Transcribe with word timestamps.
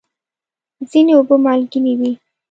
ځینې 0.89 1.13
اوبه 1.17 1.35
مالګینې 1.45 1.93
وي. 1.99 2.11